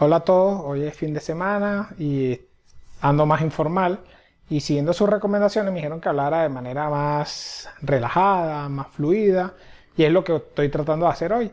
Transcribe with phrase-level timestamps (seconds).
[0.00, 2.40] Hola a todos, hoy es fin de semana y
[3.00, 3.98] ando más informal
[4.48, 9.54] y siguiendo sus recomendaciones me dijeron que hablara de manera más relajada, más fluida
[9.96, 11.50] y es lo que estoy tratando de hacer hoy.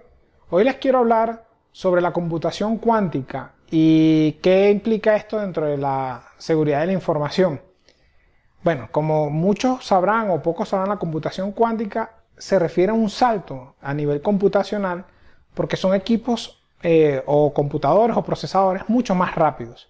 [0.52, 6.28] Hoy les quiero hablar sobre la computación cuántica y qué implica esto dentro de la
[6.38, 7.60] seguridad de la información.
[8.64, 13.74] Bueno, como muchos sabrán o pocos sabrán, la computación cuántica se refiere a un salto
[13.82, 15.06] a nivel computacional
[15.56, 19.90] porque son equipos eh, o computadores o procesadores mucho más rápidos,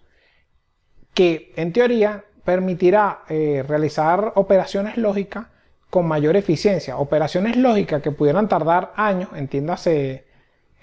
[1.14, 5.48] que en teoría permitirá eh, realizar operaciones lógicas
[5.90, 6.98] con mayor eficiencia.
[6.98, 10.26] Operaciones lógicas que pudieran tardar años, entiéndase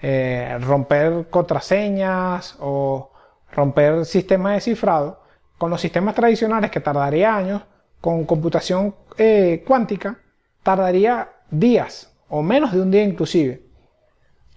[0.01, 3.11] eh, romper contraseñas o
[3.51, 5.21] romper sistemas de cifrado,
[5.57, 7.61] con los sistemas tradicionales que tardaría años,
[8.01, 8.95] con computación
[9.65, 10.17] cuántica
[10.63, 13.61] tardaría días o menos de un día inclusive.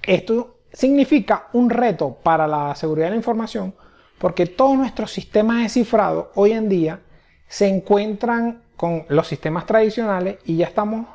[0.02, 3.72] Esto significa un reto para la seguridad de la información
[4.18, 7.00] porque todos nuestros sistemas de cifrado hoy en día
[7.48, 11.06] se encuentran con los sistemas tradicionales y ya estamos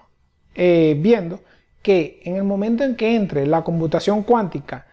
[0.55, 1.41] eh, viendo
[1.83, 4.87] que en el momento en que entre la computación cuántica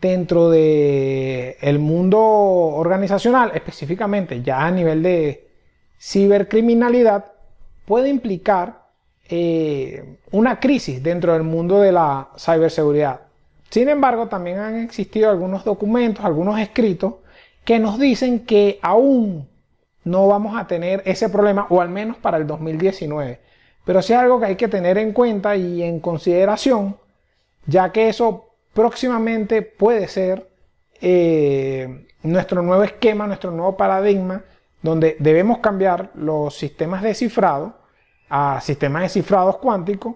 [0.00, 5.50] dentro del el mundo organizacional, específicamente ya a nivel de
[6.00, 7.32] cibercriminalidad,
[7.84, 8.84] puede implicar
[9.28, 13.23] eh, una crisis dentro del mundo de la ciberseguridad.
[13.74, 17.14] Sin embargo, también han existido algunos documentos, algunos escritos,
[17.64, 19.48] que nos dicen que aún
[20.04, 23.40] no vamos a tener ese problema, o al menos para el 2019.
[23.84, 26.98] Pero sí es algo que hay que tener en cuenta y en consideración,
[27.66, 30.48] ya que eso próximamente puede ser
[31.00, 34.44] eh, nuestro nuevo esquema, nuestro nuevo paradigma,
[34.82, 37.74] donde debemos cambiar los sistemas de cifrado
[38.28, 40.14] a sistemas de cifrados cuánticos,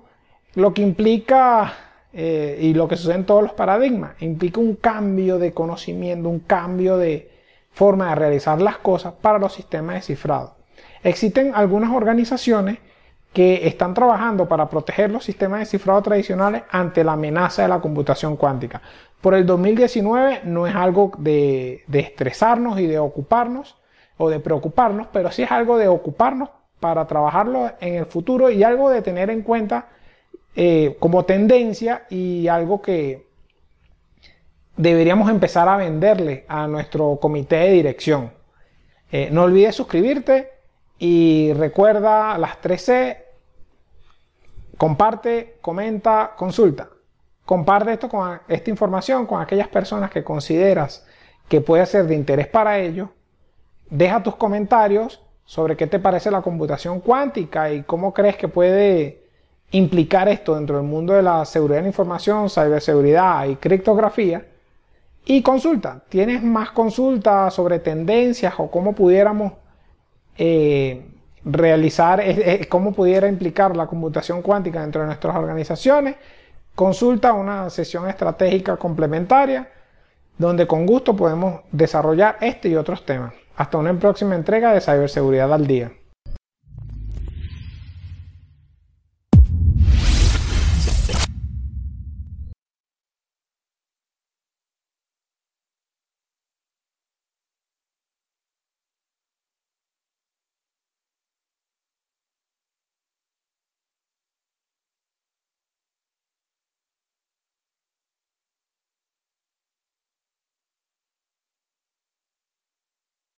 [0.55, 4.12] lo que implica eh, y lo que sucede en todos los paradigmas.
[4.20, 7.31] Implica un cambio de conocimiento, un cambio de
[7.73, 10.57] forma de realizar las cosas para los sistemas de cifrado.
[11.02, 12.79] Existen algunas organizaciones
[13.33, 17.80] que están trabajando para proteger los sistemas de cifrado tradicionales ante la amenaza de la
[17.80, 18.80] computación cuántica.
[19.20, 23.77] Por el 2019 no es algo de, de estresarnos y de ocuparnos
[24.17, 28.63] o de preocuparnos, pero sí es algo de ocuparnos para trabajarlo en el futuro y
[28.63, 29.89] algo de tener en cuenta
[30.55, 33.27] eh, como tendencia y algo que
[34.77, 38.33] deberíamos empezar a venderle a nuestro comité de dirección.
[39.11, 40.51] Eh, no olvides suscribirte
[40.98, 43.19] y recuerda las 3C,
[44.77, 46.89] comparte, comenta, consulta.
[47.45, 51.07] Comparte esto con esta información con aquellas personas que consideras
[51.48, 53.09] que puede ser de interés para ellos.
[53.89, 59.27] Deja tus comentarios sobre qué te parece la computación cuántica y cómo crees que puede
[59.70, 64.45] implicar esto dentro del mundo de la seguridad de la información, ciberseguridad y criptografía.
[65.24, 69.52] Y consulta, ¿tienes más consultas sobre tendencias o cómo pudiéramos
[70.39, 71.06] eh,
[71.45, 76.17] realizar, eh, eh, cómo pudiera implicar la computación cuántica dentro de nuestras organizaciones?
[76.74, 79.68] Consulta una sesión estratégica complementaria
[80.39, 83.35] donde con gusto podemos desarrollar este y otros temas.
[83.56, 85.90] Hasta una próxima entrega de Ciberseguridad al Día.